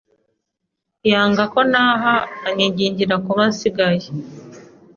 yanga 1.11 1.43
ko 1.53 1.59
ntaha 1.71 2.13
anyingingira 2.47 3.15
kuba 3.25 3.43
nsigaye. 3.51 4.07